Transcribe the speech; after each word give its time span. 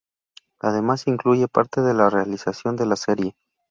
Además 0.61 1.05
incluye 1.05 1.47
parte 1.47 1.79
de 1.81 1.93
la 1.93 2.09
realización 2.09 2.75
de 2.75 2.87
la 2.87 2.95
serie. 2.95 3.35